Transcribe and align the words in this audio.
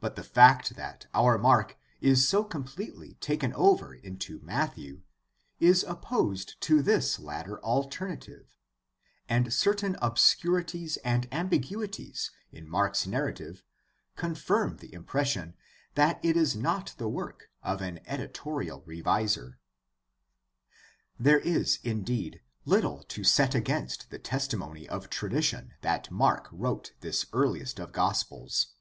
But 0.00 0.14
the 0.16 0.24
fact 0.24 0.74
that 0.76 1.06
our 1.14 1.36
Mark 1.36 1.76
is 2.00 2.26
so 2.28 2.42
completely 2.44 3.14
taken 3.14 3.52
over 3.54 3.94
into 3.94 4.40
Matthew 4.40 5.02
is 5.58 5.84
opposed 5.84 6.60
to 6.62 6.80
this 6.82 7.18
latter 7.18 7.60
alternative, 7.60 8.56
and 9.28 9.52
certain 9.52 9.96
obscurities 10.02 10.96
and 10.98 11.28
ambiguities 11.32 12.30
in 12.52 12.68
Mark's 12.68 13.06
narrative 13.06 13.64
confirm 14.16 14.76
the 14.76 14.92
impression 14.92 15.54
that 15.94 16.20
it 16.24 16.36
is 16.36 16.54
not 16.56 16.94
the 16.98 17.08
work 17.08 17.50
of 17.62 17.80
an 17.80 17.98
editorial 18.06 18.82
reviser. 18.86 19.58
There 21.18 21.40
is 21.40 21.80
indeed 21.82 22.42
little 22.64 23.02
to 23.04 23.22
set 23.24 23.56
against 23.56 24.10
the 24.10 24.20
testimony 24.20 24.88
of 24.88 25.10
tradition 25.10 25.74
that 25.82 26.10
Mark 26.12 26.48
wrote 26.50 26.92
this 27.00 27.24
earhest 27.32 27.80
of 27.80 27.92
gospels. 27.92 28.74